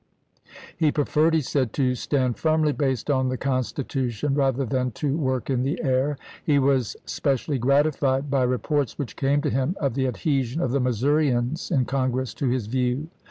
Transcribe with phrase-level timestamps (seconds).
[0.77, 5.47] He preferred, he said," to stand firmly based on the Constitution rather than to work
[5.47, 10.07] in the air." He was specially gratified by reports which came to him of the
[10.07, 13.09] adhesion of the Missourians in Congress to his view.